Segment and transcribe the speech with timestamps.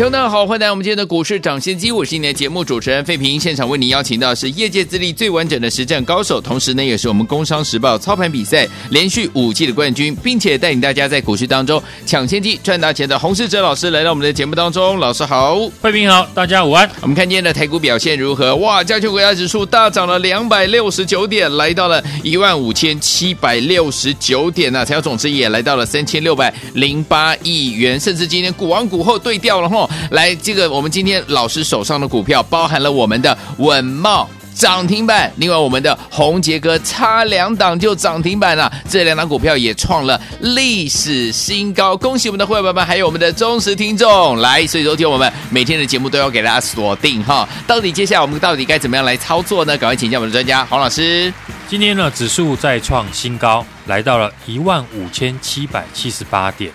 [0.00, 3.38] 听众大家好，欢迎来到我们今天的股市涨先机，我是你的节目主持人费平。
[3.38, 14.98] 现场为您邀请到是业界资历最完整的实战高手，同时呢，也是我们工商时报操盘比赛连续五季的冠军，并且带领大家在股市当中抢先机赚大钱的洪世哲老师来到我们的节目当中。
[14.98, 16.90] 老师好，费平好，大家午安。
[17.02, 18.56] 我们看今天的台股表现如何？
[18.56, 29.86] 哇，加权股价指数大涨了两百六十九点，来到了一万五千七百六十九点呢、啊，成交总值也来到了三千六百零八亿元，甚至今天股王股后对调了哈。
[30.10, 44.36] 来，这个我们今天老师手上的股票包含了我们的稳茂涨停板，另外我们的红杰哥差两档就涨停板了，这两档股票也创了历史新高，恭喜我们的会员们，还有我们的忠实听众。
[44.38, 49.78] 来，所以昨天我们每天的节目都要给大家锁定哈，到底接下来我们到底该怎么样来操作呢？
[49.78, 51.32] 赶快请教我们的专家黄老师。
[51.68, 56.70] 今天呢，指数再创新高，来到了一万五千七百七十八点，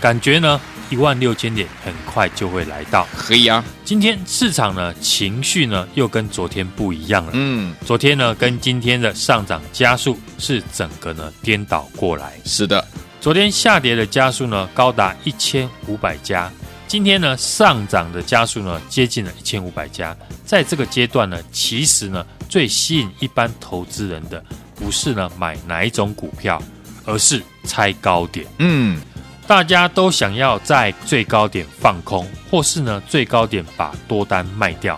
[0.00, 0.58] 感觉呢？
[0.90, 3.64] 一万六千点很快就会来到，可以啊。
[3.84, 7.32] 今天市场呢情绪呢又跟昨天不一样了。
[7.34, 12.38] 嗯，昨天呢跟今天的上涨加速是整个呢颠倒过来。
[12.44, 12.86] 是的，
[13.20, 16.50] 昨天下跌的加速呢高达一千五百家，
[16.86, 20.16] 今天呢上涨的加速呢接近了一千五百家。
[20.44, 24.42] 在这个阶段呢，其实呢最吸引一般投资人的
[24.74, 26.62] 不是呢买哪一种股票，
[27.04, 28.46] 而是猜高点。
[28.58, 28.98] 嗯。
[29.48, 34.94] 大家都想要在最高点放空，或是呢最高点把多单卖掉，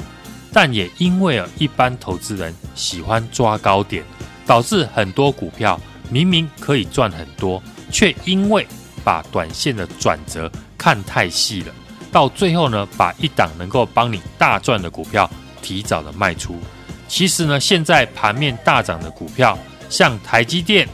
[0.52, 4.02] 但也因为啊一般投资人喜欢抓高点，
[4.44, 8.66] 导致很多股票明明可以赚很多，却因为
[9.04, 11.72] 把短线的转折看太细了，
[12.10, 15.30] 到最后呢把一档能够帮你大赚的股票
[15.62, 16.58] 提早的卖出。
[17.06, 19.56] 其实呢现在盘面大涨的股票，
[19.88, 20.88] 像台积电、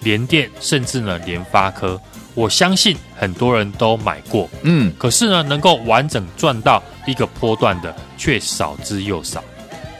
[0.00, 2.00] 联电，甚至呢联发科。
[2.34, 9.42] 我相信很多人都买过，嗯，可是呢，能够完整赚到一个波段的却少之又少。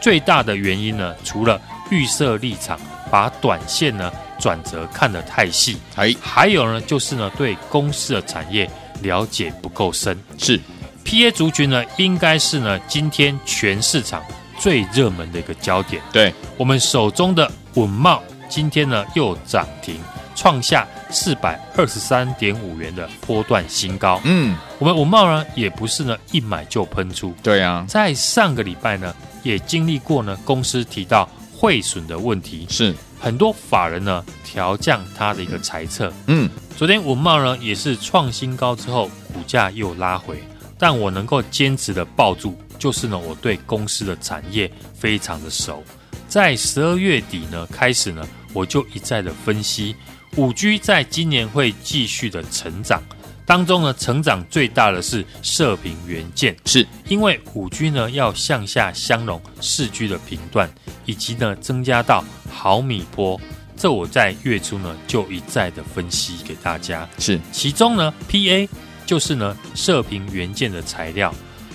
[0.00, 1.60] 最大的原因呢，除了
[1.90, 8.68] 预设立场，把短线呢转折看得太细，哎，还有呢，就是呢对公司的产业
[9.02, 10.18] 了解不够深。
[10.38, 10.58] 是
[11.04, 14.22] ，PA 族群呢，应该是呢今天全市场
[14.58, 16.02] 最热门的一个焦点。
[16.12, 20.00] 对，我们手中的稳茂今天呢又涨停。
[20.34, 24.20] 创下四百二十三点五元的波段新高。
[24.24, 27.34] 嗯，我们五茂呢也不是呢一买就喷出。
[27.42, 36.12] 对啊，在上个礼拜呢也经历过呢公司提到汇损的问题，是很多法人呢调降他的一个猜测。
[36.26, 40.42] 嗯，昨天五茂呢也是创新高之后股价又拉回，
[40.78, 45.82] 但我能够坚持的抱住，就是呢我对公司的产业非常的熟，
[46.28, 49.94] 在十二月底呢开始呢我就一再的分析。
[50.36, 53.02] 五 G 在今年会继续的成长，
[53.44, 60.70] 当中呢，成长最大的是射频元件，是因为五 G 呢要向下相容四 G 的频段，
[61.04, 63.38] 以及呢增加到毫米波，
[63.76, 67.06] 这我在月初呢就一再的分析给大家。
[67.18, 68.66] 是其中呢，PA
[69.04, 71.34] 就是呢射频元件的材料，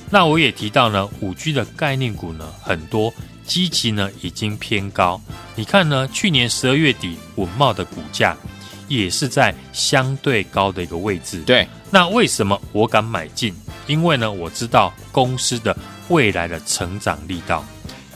[0.10, 3.14] 那我也提到呢，五 G 的概念股呢很多。
[3.48, 5.20] 基期呢已经偏高，
[5.56, 8.36] 你看呢，去年十二月底稳茂的股价
[8.90, 11.42] 也是在相对高的一个位置。
[11.44, 13.56] 对，那为什么我敢买进？
[13.88, 15.76] 因为呢，我知道公司的
[16.10, 17.66] 未来的成长力道，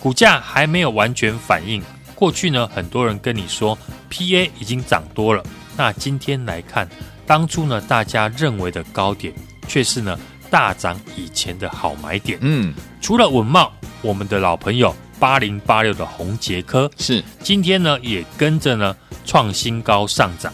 [0.01, 1.81] 股价还没有完全反应。
[2.13, 3.75] 过去呢，很多人跟你说
[4.11, 5.41] PA 已经涨多了，
[5.77, 6.87] 那今天来看，
[7.25, 9.33] 当初呢大家认为的高点，
[9.65, 12.37] 却是呢大涨以前的好买点。
[12.41, 13.71] 嗯，除了稳茂，
[14.01, 14.93] 我们的老朋友。
[15.21, 20.51] 八零八六的宏杰科是今天呢也跟着呢创新高上涨。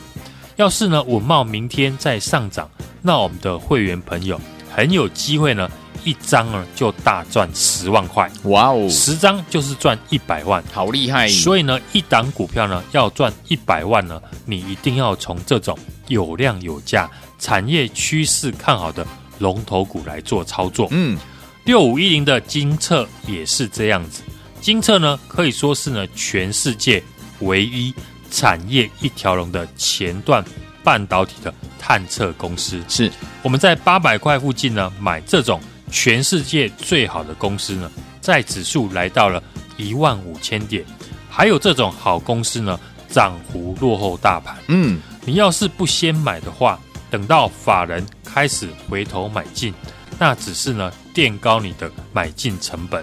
[0.57, 2.69] 要是呢稳茂明天再上涨，
[3.01, 4.37] 那我们的会员朋友
[4.69, 5.71] 很有机会呢
[6.03, 8.29] 一张呢就大赚十万块。
[8.43, 11.29] 哇哦，十张就是赚一百万，好厉害！
[11.29, 17.09] 所以呢一档股票呢要赚一百万呢，你一定要从这种有量有价、
[17.39, 19.07] 产业趋势看好的
[19.39, 20.89] 龙头股来做操作。
[20.91, 21.17] 嗯，
[21.63, 24.23] 六五一零的金测也是这样子。
[24.67, 27.01] 精测呢，可以说是呢全世界
[27.39, 27.93] 唯一
[28.29, 30.43] 产业一条龙的前段
[30.83, 32.83] 半导体的探测公司。
[32.89, 33.09] 是
[33.41, 39.41] 我们在八百块附近呢买这种全世界最好的公司呢，在指数来到了
[39.77, 40.83] 一万五千点，
[41.29, 42.77] 还有这种好公司呢，
[43.07, 44.57] 涨幅落后大盘。
[44.67, 46.77] 嗯，你要是不先买的话，
[47.09, 49.73] 等到法人开始回头买进，
[50.19, 53.01] 那只是呢垫高你的买进成本。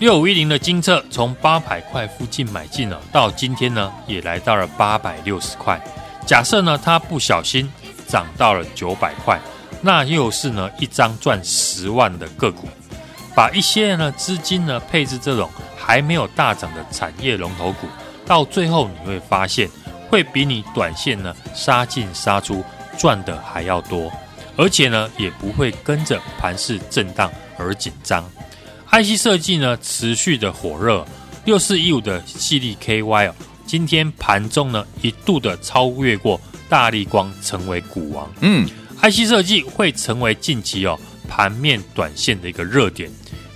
[0.00, 5.80] 六五一零的金策从八百块附近买进了，到今天呢也来到了八百六十块。
[6.26, 7.70] 假设呢它不小心
[8.08, 9.38] 涨到了九百块，
[9.80, 12.68] 那又是呢一张赚十万的个股。
[13.36, 17.86] 把一些呢资金呢配置这种还没有大涨的产业龙头股，
[18.26, 19.70] 到最后你会发现
[20.10, 22.64] 会比你短线呢杀进杀出
[22.98, 24.10] 赚的还要多，
[24.56, 28.28] 而且呢也不会跟着盘势震荡而紧张。
[28.94, 31.04] IC 设计呢持续的火热，
[31.44, 33.34] 六四一五的系列 KY 哦，
[33.66, 38.32] 今天盘中呢一度的超越过大力光，成为股王。
[38.40, 38.64] 嗯
[39.02, 40.96] ，IC 设计会成为近期哦
[41.28, 43.10] 盘面短线的一个热点，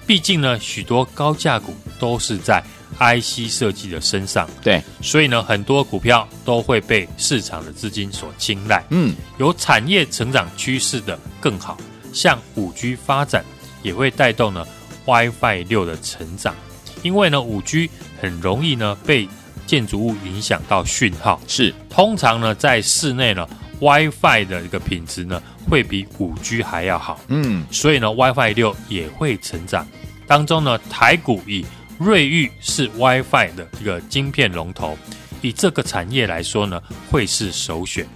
[0.09, 2.61] 毕竟呢许多高价股都是在
[2.99, 8.85] IC 设计的身上，对，所以呢很多股票都会被市场的资金所青睐。
[8.91, 11.79] 嗯，有产业成长趋势的更好，
[12.13, 13.45] 像五 G 发展
[13.85, 14.67] 也会带动呢。
[15.09, 16.55] WiFi 六的成长，
[17.03, 17.89] 因为呢，五 G
[18.21, 19.27] 很容易呢被
[19.67, 23.49] 建筑物影响到讯号，是通常呢在室内呢
[23.81, 29.89] WiFi 的一个品质呢会比五 G 还要好，嗯，所以呢 WiFi 六也会成长。
[30.27, 31.65] 当中呢台股以
[31.99, 34.99] 瑞昱是 WiFi 的一个晶片龙头，
[35.41, 38.07] 以这个产业来说呢会是首选。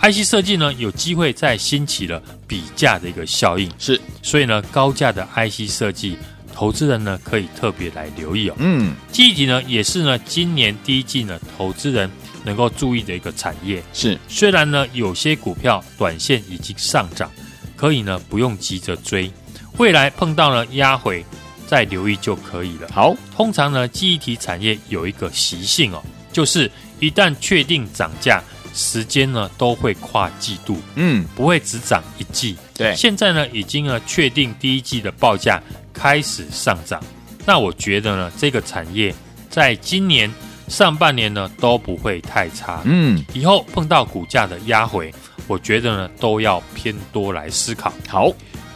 [0.00, 6.16] IC 设计呢有机会再兴起了比价的一个效应，是，所以呢高价的 IC 设计。
[6.54, 8.54] 投资人呢可以特别来留意哦。
[8.58, 12.10] 嗯，记忆体呢也是呢今年第一季呢投资人
[12.44, 13.82] 能够注意的一个产业。
[13.92, 17.30] 是，虽然呢有些股票短线已经上涨，
[17.76, 19.30] 可以呢不用急着追，
[19.76, 21.24] 未来碰到了压回
[21.66, 22.88] 再留意就可以了。
[22.92, 26.02] 好，通常呢记忆体产业有一个习性哦，
[26.32, 28.42] 就是一旦确定涨价，
[28.74, 32.56] 时间呢都会跨季度，嗯，不会只涨一季。
[32.74, 35.62] 对，现在呢已经呢确定第一季的报价。
[35.98, 37.02] 开始上涨，
[37.44, 39.12] 那我觉得呢，这个产业
[39.50, 40.32] 在今年
[40.68, 42.82] 上半年呢都不会太差。
[42.84, 45.12] 嗯，以后碰到股价的压回，
[45.48, 47.92] 我觉得呢都要偏多来思考。
[48.08, 48.30] 好，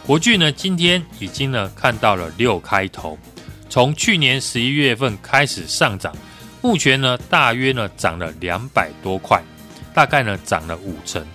[0.05, 3.17] 国巨呢今天已经呢看到了六开头，
[3.69, 6.13] 从去年十一月份开始上涨，
[6.61, 9.41] 目前呢大约呢涨了两百多块，
[9.93, 11.25] 大概呢涨了五成，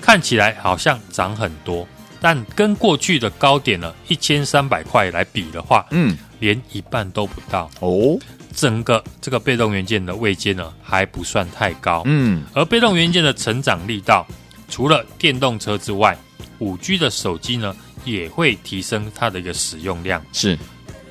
[0.00, 1.86] 看起来好像涨很多。
[2.20, 8.18] 但跟过去的高点呢，一千三百块来比的话，嗯，连一半都不到哦。
[8.54, 12.42] 整个这个被动元件的位阶呢，还不算太高，嗯。
[12.54, 14.26] 而被动元件的成长力道，
[14.68, 16.16] 除了电动车之外，
[16.58, 20.24] 五 G 的手机呢，也会提升它的一个使用量。
[20.32, 20.58] 是，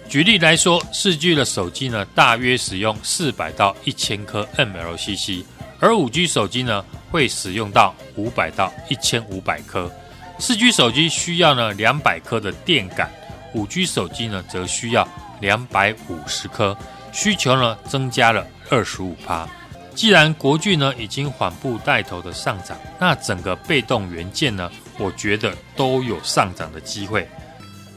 [0.10, 5.44] 举例来说，四 G 的手机呢，大约使用四百到一千颗 MLCC，
[5.80, 9.92] 而五 G 手机呢，会使用到五百到一千五百颗。
[10.38, 13.10] 四 G 手机需要呢两百颗的电感，
[13.54, 15.08] 五 G 手机呢则需要
[15.40, 16.78] 两百五十颗，
[17.12, 19.48] 需求呢增加了二十五趴。
[19.96, 27.28] 既然国巨呢已经缓步带头的上涨，那整个被动元件呢，我觉得都有上涨的机会。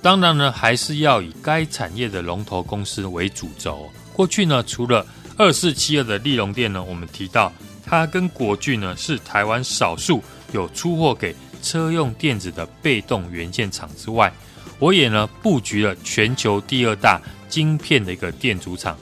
[0.01, 3.91] 当然呢，还是要以该产业的龙头公司为主轴。
[4.13, 5.05] 过去呢，除了
[5.37, 7.53] 二四七二的利隆电呢，我们提到
[7.85, 11.35] 它跟国巨呢是台湾少数有出货给。
[11.63, 14.33] 车用电子的被动元件厂之外，
[14.79, 18.97] 我也呢布局了全球第二大晶片的一个电阻厂。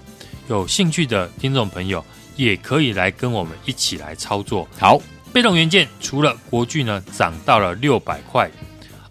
[0.48, 2.04] 有兴趣的听众朋友，
[2.36, 4.66] 也可以来跟我们一起来操作。
[4.78, 5.00] 好，
[5.32, 8.50] 被动元件除了国巨呢涨到了六百块，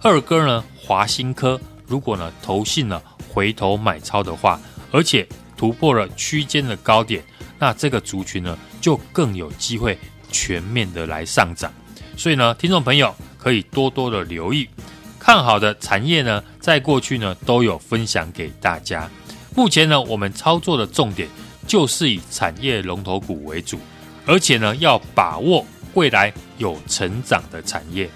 [0.01, 3.01] 二哥呢华新科，如果呢投信呢
[3.33, 4.59] 回头买超的话，
[4.91, 7.23] 而且突破了区间的高点，
[7.59, 9.97] 那这个族群呢就更有机会
[10.31, 11.71] 全面的来上涨。
[12.17, 13.13] 所以呢，听众朋友。
[13.45, 14.67] 可以多多的留意，
[15.19, 19.07] 看好的产业呢，在过去呢都有分享给大家。
[19.55, 21.29] 目前呢，我们操作的重点
[21.67, 23.79] 就是以产业龙头股为主，
[24.25, 28.09] 而且呢要把握未来有成长的产业。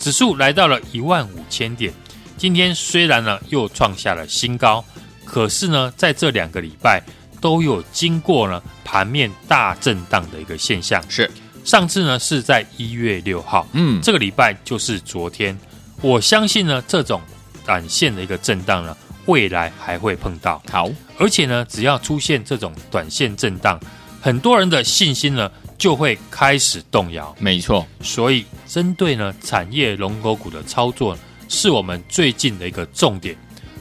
[0.00, 1.94] 指数来到了一万五千点，
[2.36, 4.84] 今天虽然呢又创下了新高，
[5.24, 7.00] 可是呢在这两个礼拜
[7.40, 11.00] 都有经过呢盘面大震荡的一个现象。
[11.08, 11.30] 是。
[11.64, 15.56] 上次呢是在一月六号，嗯，这个礼拜就是昨天。
[16.00, 17.20] 我相信呢，这种
[17.64, 20.60] 短线的一个震荡呢，未来还会碰到。
[20.70, 23.78] 好，而且呢，只要出现这种短线震荡，
[24.20, 27.34] 很多人的信心呢就会开始动摇。
[27.38, 31.16] 没错，所以针对呢产业龙头股的操作，
[31.48, 33.36] 是我们最近的一个重点。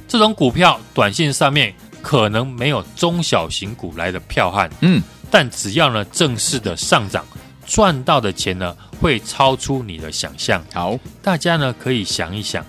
[0.08, 5.02] 这种股票短线上面可能没有中小型股来的票悍，嗯。
[5.34, 7.26] 但只要呢正式的上涨，
[7.72, 10.62] 赚到的钱呢会超出你的想象。
[10.74, 12.66] 好，大家呢可以想一想，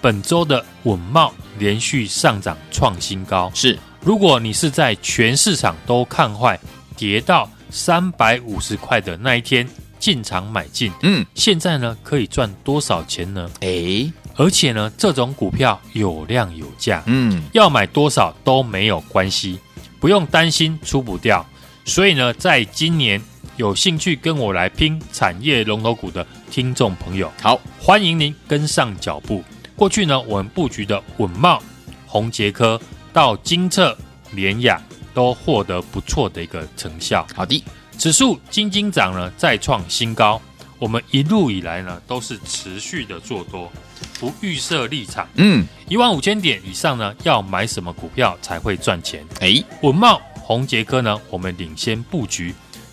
[0.00, 3.78] 本周的稳茂连续上涨创新高，是。
[4.00, 6.58] 如果你是在全市场都看坏，
[6.96, 9.64] 跌到三百五十块的那一天
[10.00, 13.48] 进场买进，嗯，现在呢可以赚多少钱呢？
[13.60, 19.60] 诶，而且呢，这种股票有量有价，嗯，要买多少都没有关系，
[20.00, 21.46] 不用担心出不掉。
[21.84, 23.22] 所以呢，在今年
[23.56, 29.44] 有兴趣跟我来拼产业龙头股的听众朋友，好，欢迎您跟上脚步。
[29.76, 31.60] 过去呢，我们布局的稳懋、
[32.06, 32.80] 宏杰科
[33.12, 33.96] 到金策、
[34.32, 34.80] 联雅
[35.12, 37.26] 都获得不错的一个成效。
[37.34, 37.62] 好的，
[37.98, 40.40] 指数金金涨呢，再创新高。
[40.78, 43.70] 我们一路以来呢，都是持续的做多，
[44.18, 45.28] 不预设立场。
[45.34, 49.22] 嗯，一万五千点以上呢，要买什么股票才会赚钱？
[49.40, 50.18] 诶，稳懋。
[50.44, 52.52] 宏杰科呢，我们领先布局，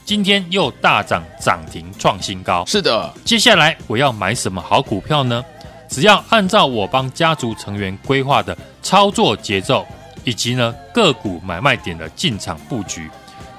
[0.09, 2.65] 今天又大涨涨停创新高。
[2.65, 5.45] 是的，接下来我要买什么好股票呢？
[5.87, 9.85] 只要按照我帮家族成员规划的操作节奏，
[10.23, 13.07] 以及呢个股买卖点的进场布局，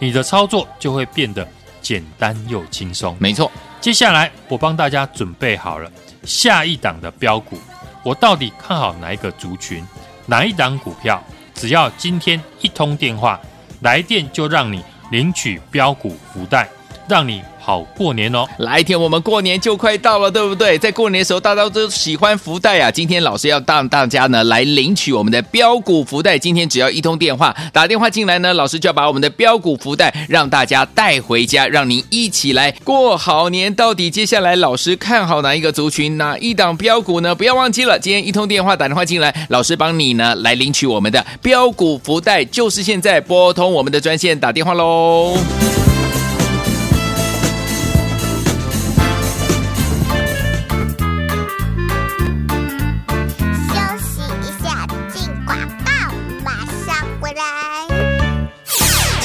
[0.00, 1.46] 你的操作就会变得
[1.80, 3.16] 简单又轻松。
[3.20, 3.48] 没错，
[3.80, 5.88] 接下来我帮大家准备好了
[6.24, 7.56] 下一档的标股，
[8.02, 9.86] 我到底看好哪一个族群，
[10.26, 11.22] 哪一档股票？
[11.54, 13.38] 只要今天一通电话。
[13.82, 16.68] 来电就让你领取标股福袋，
[17.08, 18.44] 让你好过年哦！
[18.58, 20.76] 来一天，我们过年就快到了，对不对？
[20.76, 22.90] 在过年的时候，大家都喜欢福袋啊。
[22.90, 26.36] 今天老师要让大家呢来领取我们的标股福袋。
[26.36, 33.72] 今天只要一通电话，打电话进来呢，老师就要把我们的标股福袋让大家带回家，让您一起来过好年。
[33.72, 37.32] 到底接下来老师看好哪一个族群，哪一档标股呢？
[37.32, 45.38] 不要忘记了，今天一通电话打电话进来，老师帮你呢来领取我们的标股福袋，就是现在拨通我们的专线打电话喽。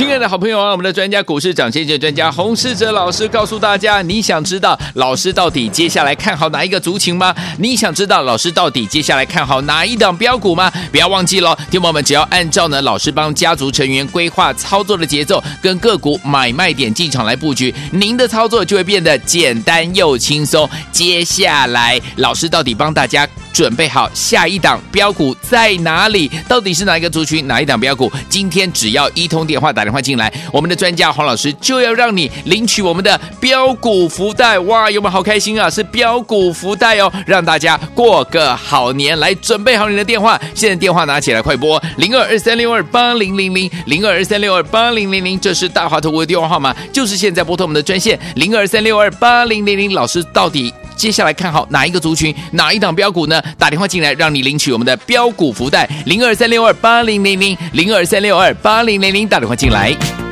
[0.05, 7.33] 亲爱的好朋友啊，我们的专家股市涨先机专家洪世哲老师告诉大家：你想知道老师到底接下来看好哪一个族群吗？
[7.57, 10.71] 你想知道老师到底接下来看好哪一档标股吗？
[10.91, 20.69] 不要忘记喽，听友们只要按照呢老师帮家族成员规划操作的节奏，跟个股买卖点进场来布局，您的操作就会变得简单又轻松。
[20.91, 26.29] 接下来老师到底帮大家准备好下一档标股在哪里？
[26.45, 27.47] 到底是哪一个族群？
[27.47, 28.11] 哪一档标股？
[28.27, 29.85] 今天只要一通电话打。
[29.85, 34.89] 电话进来，我们的专家黄老师就要让你领取我们的标股福袋哇！
[34.89, 35.69] 有没有好开心啊？
[35.69, 39.17] 是标股福袋哦，让大家过个好年。
[39.19, 49.93] 来，准备好你的电话，现在电话拿起来，快拨零二二三六二八零零零零二二三六二八零零零，这是大华投顾的电话号码，就是现在拨通我们的专线零二三六二八零零零。
[49.93, 53.41] 老师到底接下来看好哪一个族群，哪一档标股呢？
[53.57, 60.24] 打电话进来，让你领取我们的标股福袋零二三六二八零零零零二三六二八零零零，打电话进来。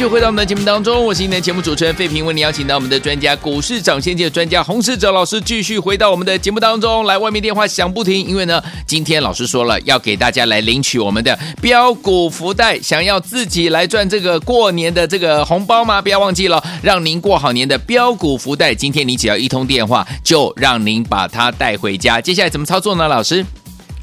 [0.00, 0.06] 来。
[0.06, 7.18] 欢迎继续回到我们的节目当中，我是今天的节目主持人费平，为你邀请到我们的专家股市涨先机的专家洪世哲老师，继续回到我们的节目当中来。
[7.18, 16.00] 外面电话响不停，因为呢，今天老师说了要给大家来领取我们的标股福袋，想要自己来赚这个过年的这个红包吗？
[16.00, 22.20] 不要忘记了，让您过好年的标股福袋，今天你只要一通电话，就让您把它带回家。
[22.20, 23.06] 接下来怎么操作呢？
[23.06, 23.44] 老师？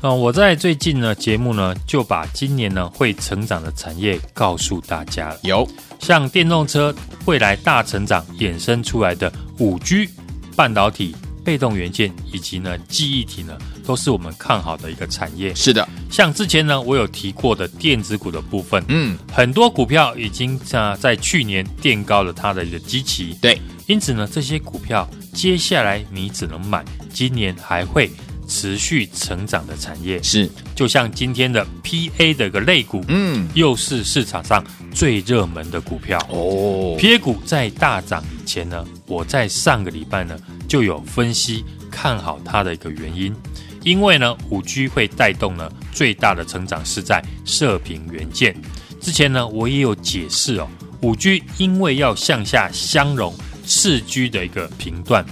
[0.04, 5.40] 嗯，我在最近呢节目呢就把今年呢会成长的产业告诉大家了。
[5.42, 5.68] 有
[6.00, 6.94] 像电动车
[7.26, 10.08] 未来大成长衍生出来的五 G、
[10.56, 15.54] 半导体、被动元件以及呢记忆体呢，都是我们看好的一个产业。
[15.56, 23.36] 是的，像之前呢我有提过的电子股的部分，嗯，很多股票已经啊在去年垫高了它的一个基期。
[23.42, 28.12] 对，因此呢这些股票接下来你只能买，今年还会。
[28.48, 30.22] 持续成长的产业。
[30.24, 36.18] 是，就像今天的 PA 的一个类股，嗯，又是市场上最热门的股票。
[36.30, 36.98] 哦。
[36.98, 40.38] PA 股在大涨以前呢，我在上个礼拜呢
[40.68, 43.36] 就有分析看好它的一个原因，
[43.84, 48.56] 因为呢五 G 会带动呢最大的成长是在射频元件。
[49.00, 50.68] 之前呢我也有解释哦，
[51.02, 53.34] 五 G 因为要向下相容
[53.66, 55.26] 四 G 的一个频段，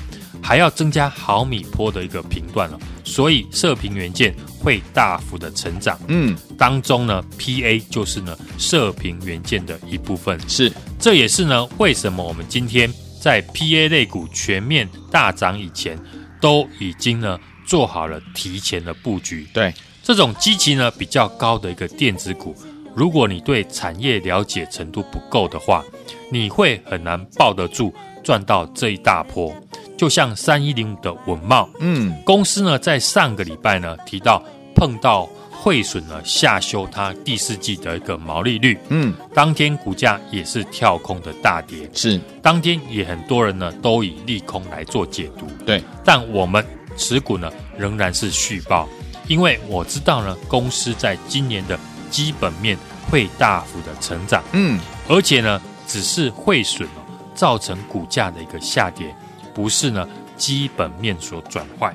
[0.45, 2.79] 还要增加毫米波的一个频段了。
[3.03, 15.97] 所以射频元件会大幅的成长，嗯，当中呢，PA 就是呢射频元件的一部分，是，这也是呢为什么我们今天在 PA 类股全面大涨以前，
[16.39, 19.47] 都已经呢做好了提前的布局。
[19.51, 19.73] 对，
[20.03, 22.55] 这种基期呢比较高的一个电子股，
[22.95, 25.83] 如果你对产业了解程度不够的话，
[26.31, 29.55] 你会很难抱得住赚到这一大波。
[29.97, 34.43] 就像三一零五的稳懋，嗯，公司呢在上个礼拜呢提到
[34.75, 46.63] 碰到汇损呢下修它第四季的一个毛利率，嗯，当天股价也是跳空的大跌，是，当天也很多人呢都以利空来做解读，对，但我们
[46.97, 48.87] 持股呢仍然是续报，
[49.27, 51.79] 因为我知道呢公司在今年的
[52.11, 52.77] 基本面
[53.09, 57.01] 会大幅的成长，嗯，而且呢只是汇损哦
[57.33, 59.15] 造成股价的一个下跌。
[59.55, 61.93] 不是呢，基本面所转坏，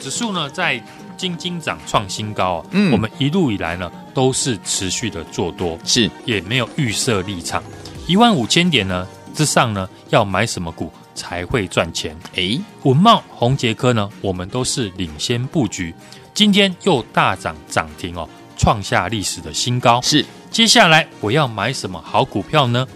[0.00, 0.80] 指数呢在
[1.16, 2.66] 金金涨创新高啊。
[2.70, 7.60] 嗯，我们一路以来呢都是持续的做多，是也没有预设立场。
[8.06, 12.16] 一万五千点呢之上呢，要买什么股才会赚钱？
[12.34, 15.92] 诶，文茂、宏杰科呢，我们都是领先布局，
[16.32, 20.00] 今天又大涨涨停哦，创下历史的新高。
[20.02, 22.86] 是，接下来我要买什么好股票呢？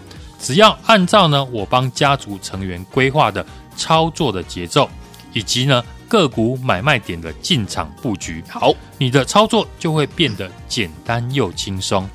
[0.41, 3.45] 只要按照呢我帮家族成员规划的。
[3.79, 4.89] 操作的节奏，
[5.31, 12.07] 以及呢个股买卖点的进场布局，好，你的操作就会变得简单又轻松。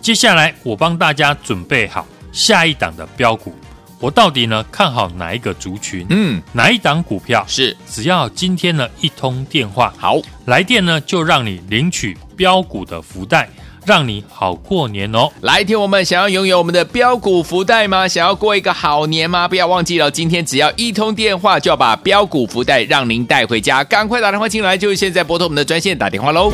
[0.00, 3.54] 接下来我帮大家准备好下一档的标股，
[4.00, 6.06] 我到底呢看好哪一个族群？
[6.08, 7.76] 嗯，哪一档股票是？
[7.86, 13.48] 只要今天呢一通电话，好，来电呢就让你领取标股的福袋。
[13.84, 15.30] 让你好过年哦！
[15.40, 18.06] 来听我们想要拥有我们的标股福袋吗？
[18.06, 19.48] 想要过一个好年吗？
[19.48, 26.52] 不要忘记了，今天只要一通电话就要把标股福袋让您带回家，赶快打电话进来，就现在拨通我们的专线打电话喽。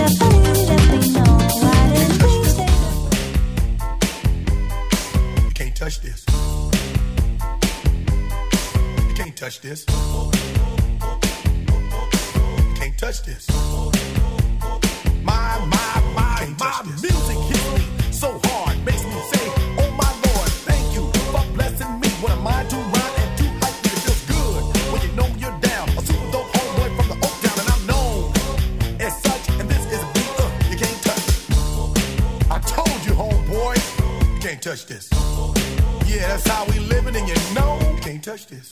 [5.79, 6.25] Touch this.
[9.15, 9.37] Can't
[12.99, 13.47] touch this.
[34.69, 35.09] touch this.
[36.07, 38.69] Yeah, that's how we living, and you know you can't touch this.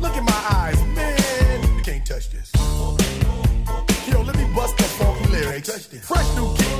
[0.00, 2.50] Look in my eyes, man, you can't touch this.
[4.08, 5.86] Yo, let me bust the funky lyrics.
[6.08, 6.79] Fresh new kick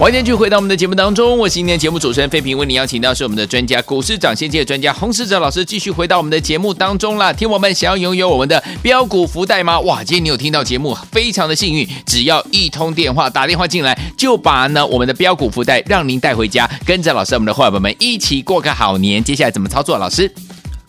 [0.00, 7.30] 欢迎继续回到我们的节目当中，我是今天的节目主持人费平，为您邀请到是我们的专家股市涨先机的专家洪世哲老师，继续回到我们的节目当中啦。
[7.30, 9.78] 听我们想要拥有我们的标股福袋吗？
[9.80, 19.22] 哇，今天你有听到节目，非常的幸运，只要一通电话打电话进来，就把呢我们的标股福袋让您带回家，跟着老师我们的伙伴们一起过个好年。
[19.22, 19.98] 接下来怎么操作？
[19.98, 20.32] 老师，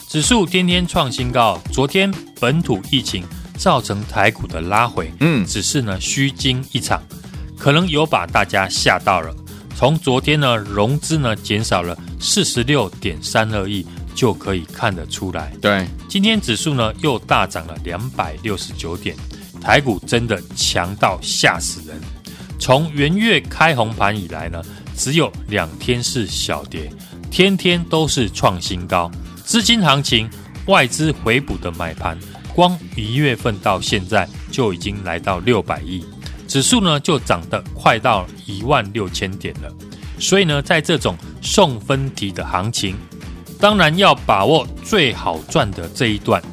[0.07, 3.25] 指数天天创新高，昨天本土疫情
[3.57, 7.03] 造成台股的拉回，嗯，只是呢虚惊一场。
[7.61, 9.31] 可能有把大家吓到了。
[9.75, 15.53] 从昨天呢，融资呢减少了四十六点三二亿，就可以看得出来。
[15.61, 19.15] 对，今天指数呢又大涨了两百六十九点，
[19.61, 22.01] 台股真的强到吓死人。
[22.57, 24.59] 从元月开红盘以来呢，
[24.97, 26.91] 只有两天是小跌，
[27.29, 29.11] 天天都是创新高。
[29.45, 30.27] 资金行情，
[30.65, 32.17] 外资回补的买盘，
[32.55, 36.03] 光一月份到现在就已经来到六百亿。
[36.51, 39.73] 指数呢就涨得快到一万六千点了，
[40.19, 42.93] 所以呢，在这种送分题的行情，
[43.57, 46.43] 当然要把握最好赚的这一段。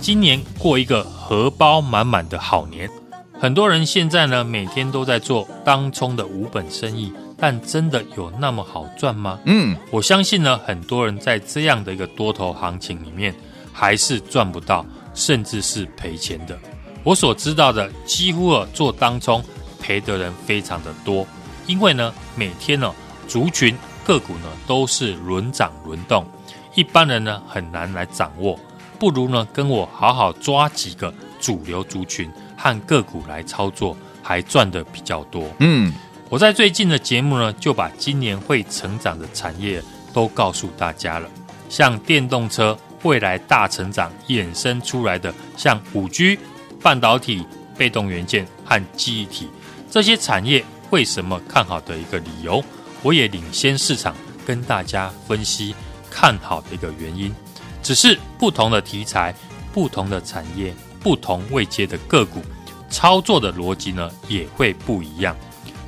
[0.00, 2.88] 今年过一个荷包满满的好年，
[3.36, 9.40] 很多人现在呢每天都在做当冲的无本生意，但真的有那么好赚吗？
[9.44, 13.34] 嗯，我相信呢，很多人在这样的一个多头行情里面，
[13.72, 16.56] 还是赚不到，甚至是赔钱的。
[17.08, 19.42] 我所知道的，几乎啊做当冲
[19.80, 21.26] 赔的人非常的多，
[21.66, 22.94] 因为呢每天呢
[23.26, 26.22] 族群个股呢都是轮涨轮动，
[26.74, 28.60] 一般人呢很难来掌握，
[28.98, 35.48] 不如呢跟我好好抓几个主流族群和个股来操作，还赚的比较多。
[35.60, 35.90] 嗯，
[36.28, 41.26] 我在最近的节目呢就把今年会成长的产业都告诉大家了，
[41.70, 46.38] 像电动车未来大成长衍生出来的，像五 G。
[46.82, 47.44] 半导体、
[47.76, 49.48] 被动元件和记忆体
[49.90, 52.62] 这些产业为什么看好的一个理由，
[53.02, 54.14] 我也领先市场
[54.46, 55.74] 跟大家分析
[56.10, 57.34] 看好的一个原因。
[57.82, 59.34] 只是不同的题材、
[59.72, 62.42] 不同的产业、不同位阶的个股，
[62.90, 65.36] 操作的逻辑呢也会不一样。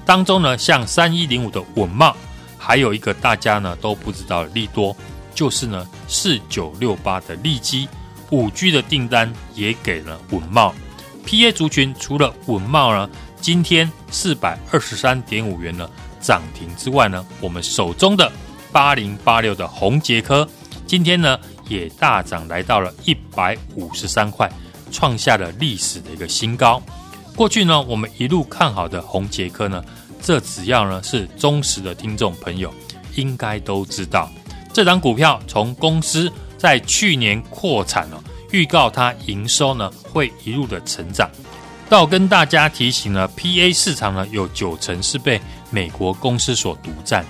[0.07, 2.15] 当中呢，像三一零五的稳懋，
[2.59, 4.97] 还有一个大家呢都不知道的利多，
[5.35, 7.89] 就是呢四九六八的利基。
[8.31, 10.75] 五 G 的订单也给了稳茂
[11.27, 15.89] ，PA 族群除了稳茂呢，今天四百二十三点五元呢
[16.21, 18.31] 涨停之外呢，我们手中的
[18.71, 20.49] 八零八六的红捷科
[20.87, 21.39] 今天呢
[21.69, 24.51] 也大涨来到了一百五十三块，
[24.93, 26.81] 创下了历史的一个新高。
[27.35, 29.83] 过去呢，我们一路看好的红捷科呢，
[30.21, 32.73] 这只要呢是忠实的听众朋友，
[33.17, 34.31] 应该都知道，
[34.73, 36.33] 这档股票从公司。
[36.61, 41.31] 在去年扩产了，预告它营收呢会一路的成长。
[41.89, 47.25] 到跟大家提醒呢，PA 市场呢有九成是被美国公司所独占，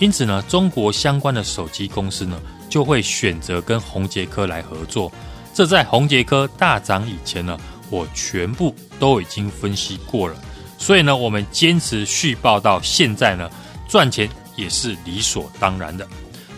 [0.00, 5.12] 因此呢，中国相关的手机公司呢就会选择跟宏捷科来合作。
[5.54, 7.56] 这在宏捷科大涨以前呢，
[7.88, 10.34] 我全部都已经分析过了。
[10.76, 13.48] 所以呢，我们坚持续报到现在呢，
[13.86, 16.04] 赚钱也是理所当然的。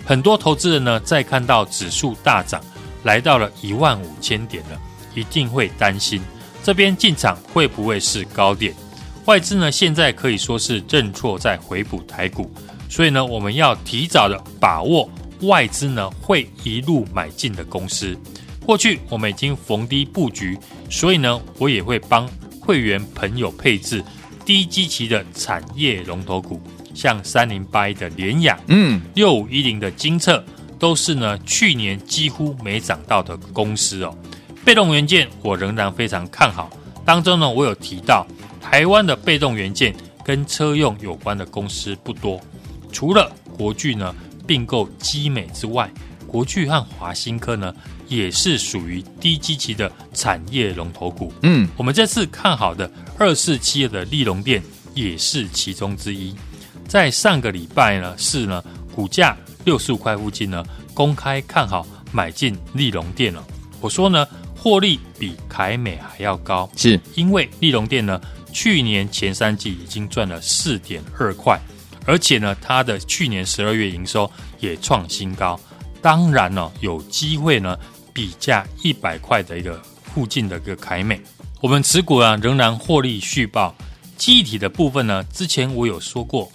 [0.04, 2.60] 很多投资人呢，在看到指数大涨，
[3.04, 4.78] 来到了一万五千点了，
[5.14, 6.20] 一定会担心
[6.62, 8.74] 这边进场会不会是高点？
[9.24, 12.50] 外资呢，现在可以说是认错在回补台股，
[12.88, 15.08] 所以呢，我们要提早的把握
[15.42, 18.16] 外资呢会一路买进的公司。
[18.66, 20.58] 过去我们已经逢低布局，
[20.90, 22.28] 所以呢，我也会帮
[22.60, 24.04] 会员朋友配置
[24.44, 26.60] 低基期的产业龙头股。
[26.94, 30.42] 像三零八一的联雅，嗯，六五一零的金策，
[30.78, 34.16] 都是呢去年几乎没涨到的公司哦。
[34.64, 36.70] 被动元件我仍然非常看好，
[37.04, 38.26] 当中呢我有提到
[38.62, 42.40] 台湾的被动元件跟车用有关的公司不多，
[42.90, 44.14] 除了国巨呢
[44.46, 45.90] 并购基美之外，
[46.26, 47.74] 国巨和华新科呢
[48.08, 51.32] 也是属于低基期的产业龙头股。
[51.42, 54.62] 嗯，我们这次看好的二四七二的利隆电
[54.94, 56.34] 也是其中之一。
[56.94, 58.62] 在上个礼拜呢，是呢，
[58.94, 63.44] 股价六十五块附近呢，公开看好买进利隆电了。
[63.80, 64.24] 我说呢，
[64.56, 68.20] 获利比凯美还要高，是因为利隆电呢，
[68.52, 71.60] 去年前三季已经赚了四点二块，
[72.06, 74.30] 而且呢，它的去年十二月营收
[74.60, 75.58] 也创新高，
[76.00, 77.76] 当然呢，有机会呢，
[78.12, 81.20] 比价一百块的一个附近的一个凯美，
[81.60, 83.74] 我们持股啊，仍然获利续报。
[84.16, 86.48] 记忆体的部分呢，之前我有说过，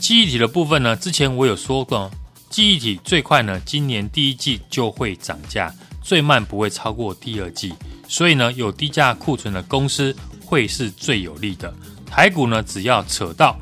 [0.00, 2.10] 记忆体的部分呢，之前我有说过，
[2.48, 7.74] 记忆体最快呢，今年第一季就会涨价，最慢不会超过第二季，
[8.08, 11.72] 所以呢，有低价库存的公司会是最有利的。
[12.06, 13.54] 台股呢，只要扯到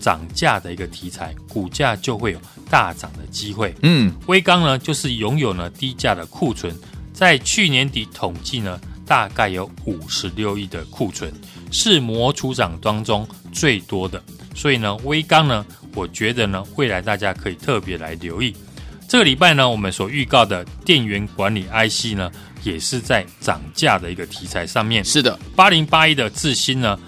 [0.00, 3.72] 涨价的一个题材，股价就会有大涨的机会。
[3.82, 6.76] 嗯，威刚呢，就是拥有呢低价的库存，
[7.14, 11.32] 在去年底统计呢，大概有五十六亿的库存，
[11.70, 14.20] 是模组长当中最多的。
[14.56, 15.64] 所以呢，微刚呢，
[15.94, 18.56] 我觉得呢，未来大家可以特别来留意。
[19.06, 22.32] 这个礼拜呢，我们所预告的电源管理 IC 呢，
[22.64, 25.04] 也是在涨价的一个题材上面。
[25.04, 26.98] 是的，八零八一的智新呢，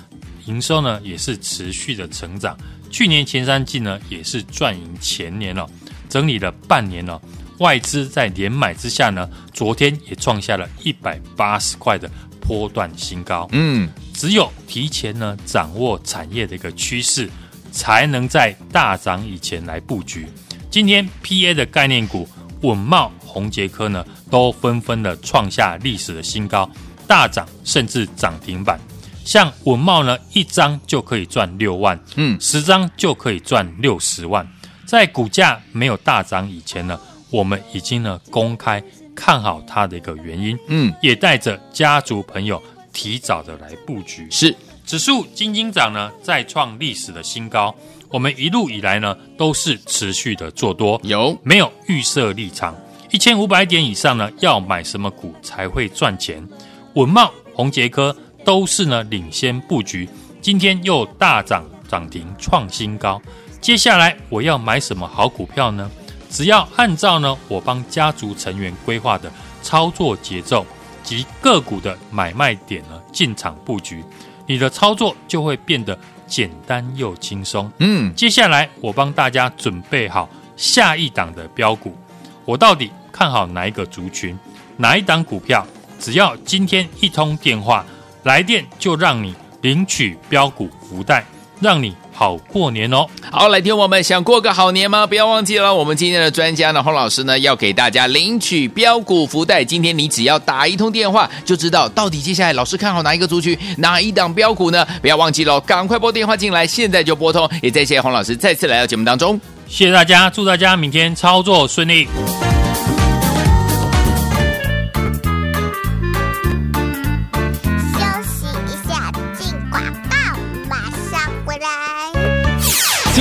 [0.45, 2.57] 营收呢也是持续的成长。
[2.91, 5.69] 去年前三季呢，也是赚赢前年了，
[6.09, 7.21] 整理了半年了。
[7.59, 12.09] 外资在连买之下呢，昨天也创下了一百八十块的
[12.41, 13.49] 波段新高。
[13.51, 17.31] 嗯，只有提前呢掌握产业的一个趋势，
[17.71, 20.27] 才能在大涨以前来布局。
[20.69, 22.29] 今天 PA 的概念股
[22.63, 26.69] 稳懋、宏杰科呢，都纷纷的创下历史的新高，
[27.07, 28.77] 大涨甚至涨停板。
[29.25, 34.45] 像稳懋呢，一张就可以赚六万，嗯，十张就可以赚六十万。
[34.85, 36.99] 在股价没有大涨以前呢，
[37.31, 38.83] 我们已经呢公开
[39.15, 42.61] 看好它的一个原因，嗯，也带着家族朋友
[42.99, 44.27] 提早的来布局。
[44.29, 44.53] 是
[44.85, 47.73] 指数今今涨呢，再创历史的新高。
[48.11, 52.75] 我们一路以来呢，都是持续的做多，有没有预设立场？
[53.13, 56.45] 一千五百点以上呢，要买什么股才会赚钱？
[56.95, 58.17] 稳茂、宏杰科。
[58.45, 60.09] 都是呢领先布局，
[60.41, 63.21] 今天又大涨涨停创新高。
[63.61, 65.91] 接下来我要买什么好股票呢？
[66.31, 69.31] 只要按照呢我帮家族成员规划的
[69.61, 70.65] 操作节奏
[71.03, 74.05] 及个股的买卖点呢进场布局，
[74.47, 77.71] 你的操作就会变得简单又轻松。
[77.79, 81.95] 嗯，接下来我帮大家准备好下一档的标股，
[82.45, 84.39] 我到底看好哪一个族群，
[84.77, 85.67] 哪一档股票？
[85.99, 87.85] 只要今天一通电话。
[88.25, 91.25] 来电就让你领取标股福袋，
[91.61, 93.07] 让你好过年哦！
[93.31, 95.07] 好，来听我们想过个好年吗？
[95.07, 99.65] 不要忘记了，我们今天的专家呢，洪老师呢要给大家领取标股福袋。
[99.65, 104.85] 今天你只要打一通电话，就知道到底接下来老师看好哪一个族群，哪一档标股呢？
[105.01, 107.49] 不要忘记了，赶快拨电话进来，现在就拨通。
[107.63, 112.09] 也再谢谢洪老师再次来到节目当中，谢谢大家，祝大家明天操作顺利。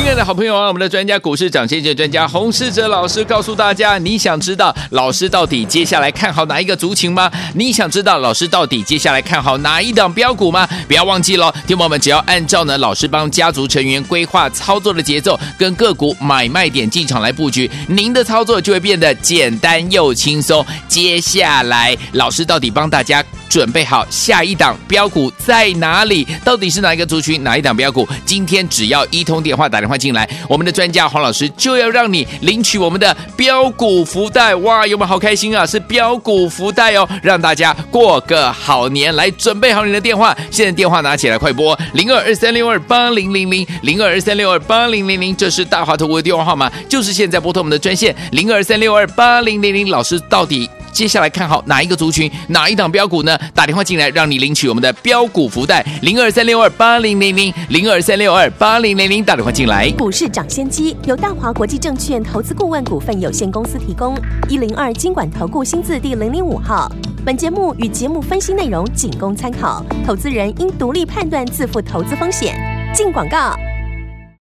[0.08, 7.30] 亲爱的好朋友啊，我们的专家股市涨先机专家洪世哲老师告诉大家：你想知道老师到底接下来看好哪一个族群吗？
[7.54, 10.65] 你想知道老师到底接下来看好哪一档标股吗？
[10.88, 20.65] 不要忘记了，听友们只要按照呢老师帮家族成员规划操作的节奏，跟个股买卖点进场来布局，您的操作就会变得简单又轻松。
[20.88, 26.26] 接下来老师到底帮大家准备好下一档标股在哪里？
[26.46, 27.44] 到底是哪一个族群？
[27.44, 28.08] 哪一档标股？
[28.26, 29.98] 今天只要一通电话打电话。
[29.98, 34.86] 进来，我们的专家黄老师就要让你领取我们的标股福袋哇！
[34.86, 35.66] 有没有好开心啊？
[35.66, 39.16] 是标股福袋哦，让大家过个好年。
[39.16, 49.90] 来，准备好你的电话，现在电话拿起来，快拨零二二三六二八零零零零二二三六二八零零零，这是大华投顾的电话号码，就是现在拨通我们的专线零二三六二八零零零。
[49.90, 53.38] 老师到底接下来看好哪一个族群，哪一档标股呢？
[53.54, 59.92] 打电话进来，让你领取我们的标股福袋零二三六二八零零零零二三六二八零零零，打电话进来。
[59.92, 64.18] 股市涨先机由大华国际证券投资顾问股份有限公司提供，
[64.50, 66.92] 一零二经管投顾新字第零零五号。
[67.24, 72.56] 本节目与节目分析内容仅供参考，投资人应独立判断，自负投资风险。
[72.96, 73.56] 进广告。